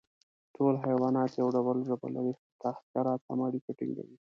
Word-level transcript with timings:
ټول 0.55 0.73
حیوانات 0.85 1.31
یو 1.33 1.47
ډول 1.55 1.77
ژبه 1.87 2.07
لري، 2.15 2.33
حتی 2.41 2.69
حشرات 2.77 3.21
هم 3.29 3.39
اړیکه 3.47 3.71
ټینګوي. 3.79 4.17